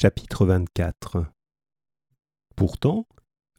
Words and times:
Chapitre 0.00 0.46
24 0.46 1.24
Pourtant, 2.54 3.08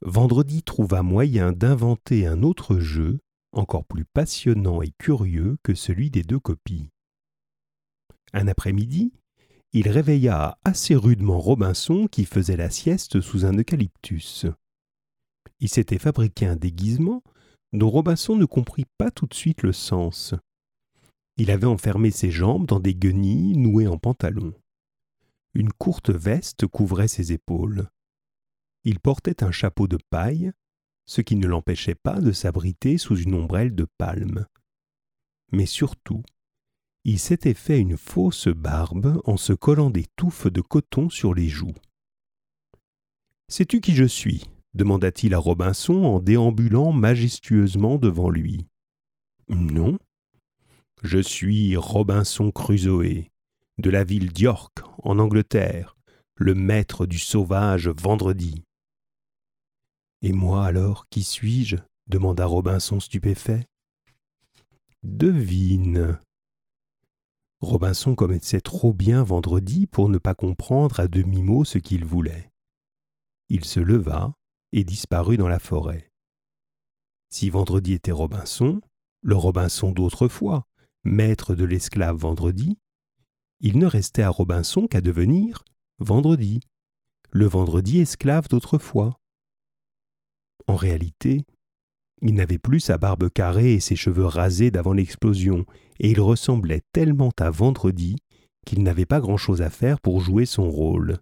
Vendredi 0.01 0.63
trouva 0.63 1.03
moyen 1.03 1.51
d'inventer 1.51 2.25
un 2.27 2.43
autre 2.43 2.79
jeu, 2.79 3.19
encore 3.51 3.83
plus 3.83 4.05
passionnant 4.05 4.81
et 4.81 4.93
curieux 4.97 5.57
que 5.63 5.75
celui 5.75 6.09
des 6.09 6.23
deux 6.23 6.39
copies. 6.39 6.87
Un 8.31 8.47
après-midi, 8.47 9.11
il 9.73 9.89
réveilla 9.89 10.57
assez 10.63 10.95
rudement 10.95 11.41
Robinson 11.41 12.07
qui 12.09 12.23
faisait 12.23 12.55
la 12.55 12.69
sieste 12.69 13.19
sous 13.19 13.43
un 13.43 13.57
eucalyptus. 13.57 14.45
Il 15.59 15.67
s'était 15.67 15.99
fabriqué 15.99 16.45
un 16.45 16.55
déguisement 16.55 17.21
dont 17.73 17.89
Robinson 17.89 18.37
ne 18.37 18.45
comprit 18.45 18.85
pas 18.97 19.11
tout 19.11 19.25
de 19.25 19.33
suite 19.33 19.61
le 19.61 19.73
sens. 19.73 20.35
Il 21.35 21.51
avait 21.51 21.67
enfermé 21.67 22.11
ses 22.11 22.31
jambes 22.31 22.65
dans 22.65 22.79
des 22.79 22.95
guenilles 22.95 23.57
nouées 23.57 23.87
en 23.87 23.97
pantalon. 23.97 24.53
Une 25.53 25.71
courte 25.71 26.09
veste 26.09 26.67
couvrait 26.67 27.07
ses 27.07 27.31
épaules. 27.31 27.89
Il 28.83 28.99
portait 28.99 29.43
un 29.43 29.51
chapeau 29.51 29.87
de 29.87 29.97
paille, 30.09 30.51
ce 31.05 31.21
qui 31.21 31.35
ne 31.35 31.47
l'empêchait 31.47 31.95
pas 31.95 32.21
de 32.21 32.31
s'abriter 32.31 32.97
sous 32.97 33.17
une 33.17 33.33
ombrelle 33.33 33.73
de 33.73 33.87
palme. 33.97 34.45
Mais 35.51 35.65
surtout, 35.65 36.23
il 37.03 37.17
s'était 37.17 37.53
fait 37.53 37.79
une 37.79 37.97
fausse 37.97 38.47
barbe 38.47 39.21
en 39.25 39.37
se 39.37 39.53
collant 39.53 39.89
des 39.89 40.05
touffes 40.15 40.47
de 40.47 40.61
coton 40.61 41.09
sur 41.09 41.33
les 41.33 41.47
joues. 41.47 41.75
Sais-tu 43.47 43.81
qui 43.81 43.95
je 43.95 44.05
suis? 44.05 44.45
demanda-t-il 44.75 45.33
à 45.33 45.39
Robinson 45.39 46.03
en 46.03 46.19
déambulant 46.19 46.91
majestueusement 46.91 47.97
devant 47.97 48.29
lui. 48.29 48.67
Non. 49.47 49.97
Je 51.01 51.17
suis 51.17 51.75
Robinson 51.75 52.51
Crusoe, 52.51 53.25
de 53.79 53.89
la 53.89 54.03
ville 54.03 54.33
d'York, 54.33 54.79
en 55.03 55.19
Angleterre, 55.19 55.95
le 56.35 56.53
maître 56.53 57.05
du 57.05 57.17
sauvage 57.17 57.87
vendredi. 57.87 58.65
Et 60.21 60.33
moi 60.33 60.65
alors, 60.65 61.07
qui 61.09 61.23
suis-je? 61.23 61.77
demanda 62.07 62.45
Robinson 62.45 62.99
stupéfait. 62.99 63.65
Devine. 65.03 66.19
Robinson 67.61 68.15
connaissait 68.15 68.59
trop 68.59 68.93
bien 68.93 69.23
Vendredi 69.23 69.87
pour 69.87 70.09
ne 70.09 70.17
pas 70.17 70.35
comprendre 70.35 70.99
à 70.99 71.07
demi-mot 71.07 71.63
ce 71.63 71.77
qu'il 71.77 72.03
voulait. 72.03 72.51
Il 73.47 73.63
se 73.63 73.79
leva 73.79 74.33
et 74.73 74.83
disparut 74.83 75.37
dans 75.37 75.47
la 75.47 75.59
forêt. 75.59 76.11
Si 77.29 77.49
Vendredi 77.49 77.93
était 77.93 78.11
Robinson, 78.11 78.81
le 79.21 79.35
Robinson 79.37 79.91
d'autrefois, 79.91 80.65
maître 81.05 81.55
de 81.55 81.63
l'esclave 81.63 82.17
Vendredi, 82.17 82.77
il 83.59 83.77
ne 83.77 83.85
restait 83.85 84.23
à 84.23 84.29
Robinson 84.29 84.87
qu'à 84.87 85.01
devenir 85.01 85.63
Vendredi, 85.99 86.61
le 87.31 87.45
Vendredi 87.45 87.99
esclave 87.99 88.47
d'autrefois. 88.47 89.19
En 90.67 90.75
réalité, 90.75 91.45
il 92.21 92.35
n'avait 92.35 92.57
plus 92.57 92.79
sa 92.79 92.97
barbe 92.97 93.29
carrée 93.29 93.73
et 93.73 93.79
ses 93.79 93.95
cheveux 93.95 94.25
rasés 94.25 94.71
d'avant 94.71 94.93
l'explosion, 94.93 95.65
et 95.99 96.11
il 96.11 96.21
ressemblait 96.21 96.81
tellement 96.93 97.31
à 97.39 97.49
Vendredi 97.49 98.17
qu'il 98.65 98.83
n'avait 98.83 99.05
pas 99.05 99.19
grand-chose 99.19 99.61
à 99.61 99.69
faire 99.69 99.99
pour 99.99 100.21
jouer 100.21 100.45
son 100.45 100.69
rôle. 100.69 101.17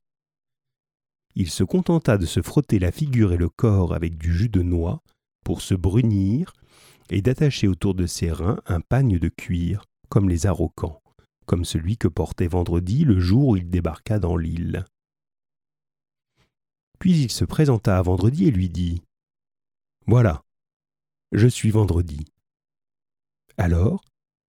Il 1.35 1.49
se 1.49 1.63
contenta 1.63 2.17
de 2.17 2.25
se 2.25 2.41
frotter 2.41 2.79
la 2.79 2.91
figure 2.91 3.31
et 3.31 3.37
le 3.37 3.49
corps 3.49 3.93
avec 3.93 4.17
du 4.17 4.33
jus 4.33 4.49
de 4.49 4.63
noix 4.63 5.01
pour 5.43 5.61
se 5.61 5.75
brunir 5.75 6.53
et 7.09 7.21
d'attacher 7.21 7.67
autour 7.67 7.93
de 7.93 8.05
ses 8.05 8.31
reins 8.31 8.59
un 8.65 8.81
pagne 8.81 9.19
de 9.19 9.29
cuir, 9.29 9.85
comme 10.09 10.29
les 10.29 10.45
arrocans, 10.45 10.99
comme 11.47 11.65
celui 11.65 11.97
que 11.97 12.07
portait 12.07 12.47
Vendredi 12.47 13.03
le 13.03 13.19
jour 13.19 13.47
où 13.47 13.57
il 13.57 13.69
débarqua 13.69 14.19
dans 14.19 14.37
l'île. 14.37 14.85
Puis 16.99 17.23
il 17.23 17.31
se 17.31 17.45
présenta 17.45 17.97
à 17.97 18.01
Vendredi 18.03 18.47
et 18.47 18.51
lui 18.51 18.69
dit 18.69 19.01
voilà. 20.09 20.43
Je 21.33 21.47
suis 21.47 21.69
vendredi. 21.69 22.25
Alors, 23.57 24.05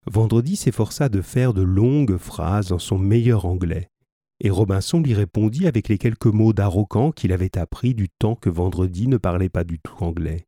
vendredi 0.07 0.55
s'efforça 0.55 1.09
de 1.09 1.21
faire 1.21 1.53
de 1.53 1.63
longues 1.63 2.17
phrases 2.17 2.69
dans 2.69 2.79
son 2.79 2.97
meilleur 2.97 3.45
anglais, 3.45 3.91
et 4.39 4.51
Robinson 4.51 5.01
lui 5.01 5.15
répondit 5.15 5.67
avec 5.67 5.89
les 5.89 5.99
quelques 5.99 6.27
mots 6.27 6.53
d'arrogant 6.53 7.11
qu'il 7.11 7.33
avait 7.33 7.59
appris 7.59 7.95
du 7.95 8.09
temps 8.09 8.37
que 8.37 8.51
vendredi 8.51 9.09
ne 9.09 9.17
parlait 9.17 9.49
pas 9.49 9.65
du 9.65 9.81
tout 9.81 9.97
anglais. 9.99 10.47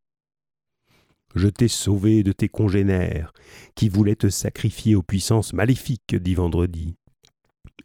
Je 1.35 1.49
t'ai 1.49 1.69
sauvé 1.69 2.23
de 2.23 2.33
tes 2.33 2.49
congénères, 2.49 3.33
qui 3.75 3.89
voulaient 3.89 4.17
te 4.17 4.29
sacrifier 4.29 4.95
aux 4.95 5.03
puissances 5.03 5.53
maléfiques, 5.53 6.17
dit 6.17 6.35
Vendredi. 6.35 6.97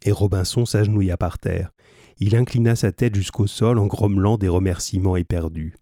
Et 0.02 0.12
Robinson 0.12 0.66
s'agenouilla 0.66 1.16
par 1.16 1.38
terre. 1.38 1.70
Il 2.18 2.34
inclina 2.34 2.74
sa 2.76 2.92
tête 2.92 3.14
jusqu'au 3.14 3.46
sol 3.46 3.78
en 3.78 3.86
grommelant 3.86 4.38
des 4.38 4.48
remerciements 4.48 5.16
éperdus. 5.16 5.74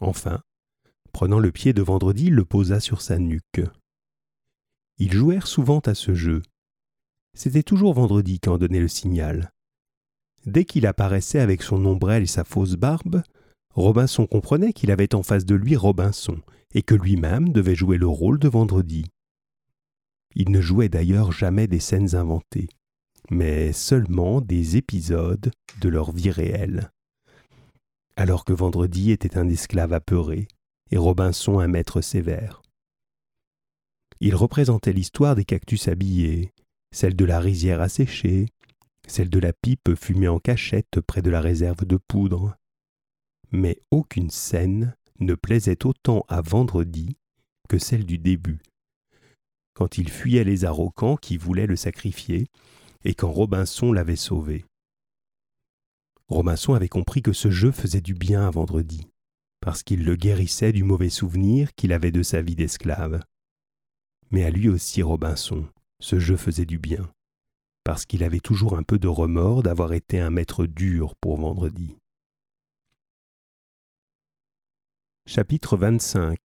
Enfin, 0.00 0.42
prenant 1.12 1.38
le 1.38 1.52
pied 1.52 1.72
de 1.72 1.82
Vendredi, 1.82 2.26
il 2.26 2.34
le 2.34 2.44
posa 2.44 2.80
sur 2.80 3.00
sa 3.00 3.18
nuque. 3.18 3.62
Ils 4.98 5.12
jouèrent 5.12 5.46
souvent 5.46 5.80
à 5.80 5.94
ce 5.94 6.14
jeu. 6.14 6.42
C'était 7.34 7.62
toujours 7.62 7.94
Vendredi 7.94 8.40
qui 8.40 8.48
en 8.48 8.58
donnait 8.58 8.80
le 8.80 8.88
signal. 8.88 9.52
Dès 10.46 10.64
qu'il 10.64 10.86
apparaissait 10.86 11.40
avec 11.40 11.62
son 11.62 11.84
ombrelle 11.84 12.24
et 12.24 12.26
sa 12.26 12.44
fausse 12.44 12.74
barbe, 12.74 13.22
Robinson 13.74 14.26
comprenait 14.26 14.72
qu'il 14.72 14.90
avait 14.90 15.14
en 15.14 15.22
face 15.22 15.44
de 15.44 15.54
lui 15.54 15.76
Robinson, 15.76 16.40
et 16.74 16.82
que 16.82 16.94
lui-même 16.94 17.50
devait 17.50 17.74
jouer 17.74 17.98
le 17.98 18.08
rôle 18.08 18.38
de 18.38 18.48
Vendredi. 18.48 19.06
Il 20.34 20.50
ne 20.50 20.60
jouait 20.60 20.88
d'ailleurs 20.88 21.30
jamais 21.30 21.68
des 21.68 21.80
scènes 21.80 22.16
inventées, 22.16 22.68
mais 23.30 23.72
seulement 23.72 24.40
des 24.40 24.76
épisodes 24.76 25.52
de 25.80 25.88
leur 25.88 26.10
vie 26.12 26.30
réelle 26.30 26.90
alors 28.16 28.44
que 28.44 28.52
Vendredi 28.52 29.10
était 29.10 29.38
un 29.38 29.48
esclave 29.48 29.92
apeuré 29.92 30.46
et 30.90 30.96
Robinson 30.96 31.58
un 31.58 31.68
maître 31.68 32.00
sévère. 32.00 32.62
Il 34.20 34.34
représentait 34.34 34.92
l'histoire 34.92 35.34
des 35.34 35.44
cactus 35.44 35.88
habillés, 35.88 36.52
celle 36.92 37.16
de 37.16 37.24
la 37.24 37.40
rizière 37.40 37.80
asséchée, 37.80 38.46
celle 39.06 39.28
de 39.28 39.38
la 39.38 39.52
pipe 39.52 39.94
fumée 39.96 40.28
en 40.28 40.38
cachette 40.38 41.00
près 41.00 41.20
de 41.20 41.30
la 41.30 41.40
réserve 41.40 41.84
de 41.84 41.96
poudre. 41.96 42.56
Mais 43.54 43.80
aucune 43.92 44.30
scène 44.30 44.96
ne 45.20 45.36
plaisait 45.36 45.86
autant 45.86 46.24
à 46.26 46.40
Vendredi 46.40 47.16
que 47.68 47.78
celle 47.78 48.04
du 48.04 48.18
début, 48.18 48.58
quand 49.74 49.96
il 49.96 50.10
fuyait 50.10 50.42
les 50.42 50.64
arrocans 50.64 51.16
qui 51.16 51.36
voulaient 51.36 51.68
le 51.68 51.76
sacrifier 51.76 52.48
et 53.04 53.14
quand 53.14 53.30
Robinson 53.30 53.92
l'avait 53.92 54.16
sauvé. 54.16 54.64
Robinson 56.26 56.74
avait 56.74 56.88
compris 56.88 57.22
que 57.22 57.32
ce 57.32 57.48
jeu 57.48 57.70
faisait 57.70 58.00
du 58.00 58.14
bien 58.14 58.44
à 58.44 58.50
Vendredi, 58.50 59.06
parce 59.60 59.84
qu'il 59.84 60.04
le 60.04 60.16
guérissait 60.16 60.72
du 60.72 60.82
mauvais 60.82 61.08
souvenir 61.08 61.72
qu'il 61.76 61.92
avait 61.92 62.10
de 62.10 62.24
sa 62.24 62.42
vie 62.42 62.56
d'esclave. 62.56 63.22
Mais 64.32 64.42
à 64.42 64.50
lui 64.50 64.68
aussi, 64.68 65.00
Robinson, 65.00 65.64
ce 66.00 66.18
jeu 66.18 66.36
faisait 66.36 66.66
du 66.66 66.80
bien, 66.80 67.08
parce 67.84 68.04
qu'il 68.04 68.24
avait 68.24 68.40
toujours 68.40 68.76
un 68.76 68.82
peu 68.82 68.98
de 68.98 69.06
remords 69.06 69.62
d'avoir 69.62 69.92
été 69.92 70.18
un 70.18 70.30
maître 70.30 70.66
dur 70.66 71.14
pour 71.20 71.36
Vendredi. 71.36 71.94
Chapitre 75.34 75.76
25 75.76 76.38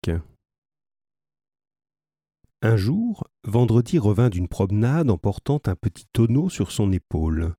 Un 2.63 2.75
jour, 2.75 3.27
Vendredi 3.43 3.99
revint 3.99 4.29
d'une 4.29 4.47
promenade 4.47 5.11
en 5.11 5.17
portant 5.19 5.61
un 5.67 5.75
petit 5.75 6.07
tonneau 6.11 6.49
sur 6.49 6.71
son 6.71 6.91
épaule. 6.91 7.53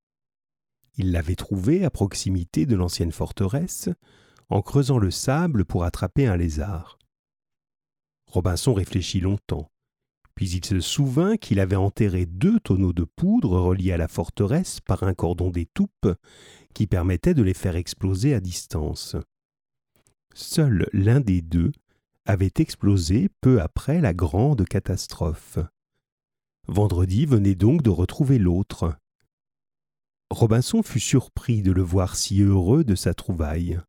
Il 0.97 1.13
l'avait 1.13 1.37
trouvé 1.37 1.85
à 1.85 1.91
proximité 1.91 2.67
de 2.67 2.75
l'ancienne 2.75 3.13
forteresse, 3.13 3.89
en 4.49 4.61
creusant 4.61 4.99
le 4.99 5.13
sable 5.13 5.65
pour 5.65 5.85
attraper 5.85 6.27
un 6.27 6.37
lézard. 6.37 6.99
Robinson 8.27 8.75
réfléchit 8.75 9.21
longtemps, 9.21 9.71
puis 10.35 10.51
il 10.51 10.65
se 10.65 10.81
souvint 10.81 11.37
qu'il 11.37 11.61
avait 11.61 11.77
enterré 11.77 12.27
deux 12.27 12.59
tonneaux 12.59 12.93
de 12.93 13.05
poudre 13.05 13.57
reliés 13.57 13.93
à 13.93 13.99
la 13.99 14.09
forteresse 14.09 14.81
par 14.81 15.05
un 15.05 15.15
cordon 15.15 15.51
d'étoupe 15.51 16.09
qui 16.75 16.89
permettait 16.89 17.35
de 17.35 17.45
les 17.45 17.55
faire 17.55 17.77
exploser 17.77 18.35
à 18.35 18.41
distance. 18.41 19.15
Seul 20.35 20.89
l'un 20.93 21.21
des 21.21 21.43
deux 21.43 21.73
avait 22.25 22.53
explosé 22.59 23.29
peu 23.41 23.61
après 23.61 24.01
la 24.01 24.15
grande 24.15 24.65
catastrophe. 24.65 25.59
Vendredi 26.69 27.27
venait 27.27 27.55
donc 27.55 27.83
de 27.83 27.91
retrouver 27.91 28.39
l'autre. 28.39 28.97
Robinson 30.31 30.83
fut 30.83 31.01
surpris 31.01 31.63
de 31.63 31.73
le 31.73 31.83
voir 31.83 32.15
si 32.15 32.41
heureux 32.41 32.85
de 32.85 32.95
sa 32.95 33.15
trouvaille. 33.15 33.81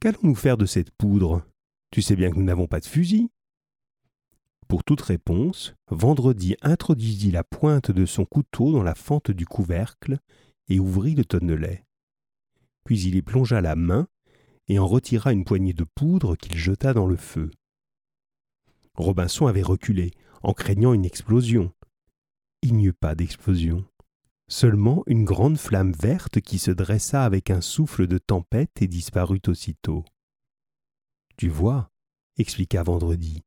Qu'allons-nous 0.00 0.34
faire 0.34 0.56
de 0.56 0.66
cette 0.66 0.90
poudre? 0.90 1.44
Tu 1.90 2.02
sais 2.02 2.16
bien 2.16 2.30
que 2.30 2.36
nous 2.36 2.44
n'avons 2.44 2.66
pas 2.66 2.80
de 2.80 2.86
fusil. 2.86 3.30
Pour 4.66 4.84
toute 4.84 5.00
réponse, 5.00 5.74
Vendredi 5.90 6.56
introduisit 6.60 7.30
la 7.30 7.44
pointe 7.44 7.90
de 7.90 8.04
son 8.04 8.24
couteau 8.24 8.72
dans 8.72 8.82
la 8.82 8.94
fente 8.94 9.30
du 9.30 9.46
couvercle 9.46 10.18
et 10.68 10.78
ouvrit 10.78 11.14
le 11.14 11.24
tonnelet. 11.24 11.84
Puis 12.84 13.00
il 13.02 13.14
y 13.14 13.22
plongea 13.22 13.60
la 13.60 13.76
main 13.76 14.08
et 14.68 14.78
en 14.78 14.86
retira 14.86 15.32
une 15.32 15.44
poignée 15.44 15.72
de 15.72 15.84
poudre 15.84 16.36
qu'il 16.36 16.56
jeta 16.56 16.92
dans 16.94 17.06
le 17.06 17.16
feu. 17.16 17.50
Robinson 18.94 19.46
avait 19.46 19.62
reculé, 19.62 20.12
en 20.42 20.52
craignant 20.52 20.92
une 20.92 21.04
explosion. 21.04 21.72
Il 22.62 22.74
n'y 22.74 22.86
eut 22.86 22.92
pas 22.92 23.14
d'explosion. 23.14 23.84
Seulement 24.48 25.02
une 25.06 25.24
grande 25.24 25.58
flamme 25.58 25.92
verte 25.92 26.40
qui 26.40 26.58
se 26.58 26.70
dressa 26.70 27.24
avec 27.24 27.50
un 27.50 27.60
souffle 27.60 28.06
de 28.06 28.18
tempête 28.18 28.80
et 28.80 28.88
disparut 28.88 29.42
aussitôt. 29.46 30.04
Tu 31.36 31.48
vois, 31.48 31.90
expliqua 32.38 32.82
Vendredi, 32.82 33.42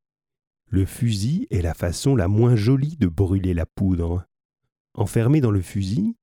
le 0.67 0.85
fusil 0.85 1.47
est 1.49 1.61
la 1.61 1.73
façon 1.73 2.15
la 2.15 2.29
moins 2.29 2.55
jolie 2.55 2.95
de 2.95 3.07
brûler 3.07 3.53
la 3.53 3.65
poudre. 3.65 4.25
Enfermée 4.93 5.41
dans 5.41 5.51
le 5.51 5.61
fusil, 5.61 6.15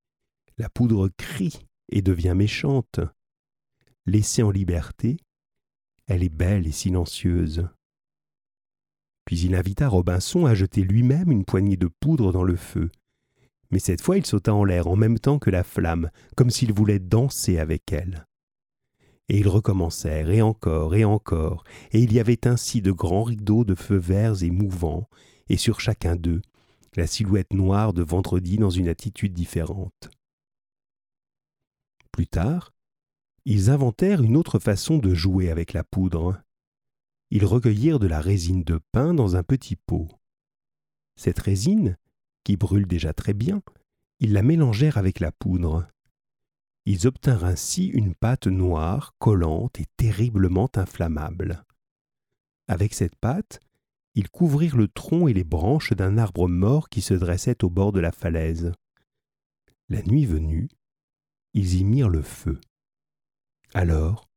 la 0.56 0.70
poudre 0.70 1.10
crie 1.18 1.66
et 1.90 2.00
devient 2.00 2.34
méchante. 2.34 3.00
Laissée 4.08 4.42
en 4.42 4.50
liberté, 4.50 5.18
elle 6.06 6.22
est 6.22 6.30
belle 6.30 6.66
et 6.66 6.72
silencieuse. 6.72 7.68
Puis 9.26 9.40
il 9.40 9.54
invita 9.54 9.86
Robinson 9.86 10.46
à 10.46 10.54
jeter 10.54 10.80
lui-même 10.80 11.30
une 11.30 11.44
poignée 11.44 11.76
de 11.76 11.90
poudre 12.00 12.32
dans 12.32 12.42
le 12.42 12.56
feu. 12.56 12.90
Mais 13.70 13.78
cette 13.78 14.00
fois 14.00 14.16
il 14.16 14.24
sauta 14.24 14.54
en 14.54 14.64
l'air 14.64 14.86
en 14.86 14.96
même 14.96 15.18
temps 15.18 15.38
que 15.38 15.50
la 15.50 15.62
flamme, 15.62 16.10
comme 16.38 16.48
s'il 16.48 16.72
voulait 16.72 17.00
danser 17.00 17.58
avec 17.58 17.92
elle. 17.92 18.24
Et 19.28 19.40
ils 19.40 19.48
recommencèrent, 19.48 20.30
et 20.30 20.40
encore, 20.40 20.94
et 20.94 21.04
encore, 21.04 21.64
et 21.92 22.00
il 22.00 22.10
y 22.14 22.18
avait 22.18 22.48
ainsi 22.48 22.80
de 22.80 22.92
grands 22.92 23.24
rideaux 23.24 23.66
de 23.66 23.74
feux 23.74 23.98
verts 23.98 24.42
et 24.42 24.50
mouvants, 24.50 25.06
et 25.50 25.58
sur 25.58 25.80
chacun 25.80 26.16
d'eux, 26.16 26.40
la 26.96 27.06
silhouette 27.06 27.52
noire 27.52 27.92
de 27.92 28.02
vendredi 28.02 28.56
dans 28.56 28.70
une 28.70 28.88
attitude 28.88 29.34
différente. 29.34 30.08
Plus 32.10 32.26
tard, 32.26 32.72
ils 33.50 33.70
inventèrent 33.70 34.22
une 34.22 34.36
autre 34.36 34.58
façon 34.58 34.98
de 34.98 35.14
jouer 35.14 35.50
avec 35.50 35.72
la 35.72 35.82
poudre. 35.82 36.38
Ils 37.30 37.46
recueillirent 37.46 37.98
de 37.98 38.06
la 38.06 38.20
résine 38.20 38.62
de 38.62 38.78
pin 38.92 39.14
dans 39.14 39.36
un 39.36 39.42
petit 39.42 39.74
pot. 39.74 40.06
Cette 41.16 41.38
résine, 41.38 41.96
qui 42.44 42.58
brûle 42.58 42.86
déjà 42.86 43.14
très 43.14 43.32
bien, 43.32 43.62
ils 44.20 44.34
la 44.34 44.42
mélangèrent 44.42 44.98
avec 44.98 45.18
la 45.18 45.32
poudre. 45.32 45.88
Ils 46.84 47.06
obtinrent 47.06 47.46
ainsi 47.46 47.86
une 47.86 48.14
pâte 48.14 48.48
noire, 48.48 49.14
collante 49.18 49.80
et 49.80 49.86
terriblement 49.96 50.68
inflammable. 50.74 51.64
Avec 52.66 52.92
cette 52.92 53.16
pâte, 53.16 53.60
ils 54.14 54.28
couvrirent 54.28 54.76
le 54.76 54.88
tronc 54.88 55.26
et 55.26 55.32
les 55.32 55.44
branches 55.44 55.94
d'un 55.94 56.18
arbre 56.18 56.48
mort 56.48 56.90
qui 56.90 57.00
se 57.00 57.14
dressait 57.14 57.64
au 57.64 57.70
bord 57.70 57.92
de 57.92 58.00
la 58.00 58.12
falaise. 58.12 58.72
La 59.88 60.02
nuit 60.02 60.26
venue, 60.26 60.68
ils 61.54 61.76
y 61.76 61.84
mirent 61.84 62.10
le 62.10 62.20
feu. 62.20 62.60
Alors, 63.74 64.28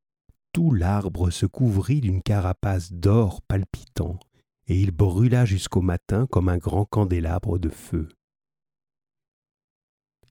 tout 0.53 0.73
l'arbre 0.73 1.29
se 1.29 1.45
couvrit 1.45 2.01
d'une 2.01 2.21
carapace 2.21 2.91
d'or 2.91 3.41
palpitant, 3.41 4.19
et 4.67 4.79
il 4.79 4.91
brûla 4.91 5.45
jusqu'au 5.45 5.81
matin 5.81 6.27
comme 6.27 6.49
un 6.49 6.57
grand 6.57 6.85
candélabre 6.85 7.57
de 7.57 7.69
feu. 7.69 8.09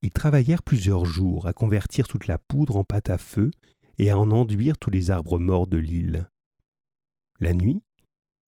Ils 0.03 0.11
travaillèrent 0.11 0.63
plusieurs 0.63 1.05
jours 1.05 1.47
à 1.47 1.53
convertir 1.53 2.09
toute 2.09 2.27
la 2.27 2.39
poudre 2.39 2.77
en 2.77 2.85
pâte 2.85 3.11
à 3.11 3.19
feu 3.19 3.51
et 3.99 4.11
à 4.11 4.19
en 4.19 4.31
enduire 4.31 4.79
tous 4.79 4.91
les 4.91 5.11
arbres 5.11 5.39
morts 5.39 5.67
de 5.67 5.77
l'île. 5.77 6.29
La 7.39 7.53
nuit, 7.53 7.83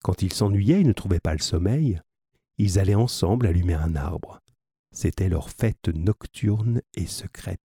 quand 0.03 0.21
ils 0.21 0.33
s'ennuyaient 0.33 0.81
et 0.81 0.85
ne 0.85 0.93
trouvaient 0.93 1.19
pas 1.19 1.33
le 1.33 1.39
sommeil, 1.39 2.01
ils 2.57 2.79
allaient 2.79 2.95
ensemble 2.95 3.47
allumer 3.47 3.73
un 3.73 3.95
arbre. 3.95 4.39
C'était 4.91 5.29
leur 5.29 5.49
fête 5.49 5.89
nocturne 5.89 6.81
et 6.93 7.07
secrète. 7.07 7.59